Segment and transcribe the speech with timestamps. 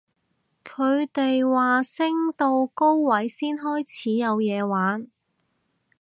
[0.65, 5.11] 佢哋話升到高位先開始有嘢玩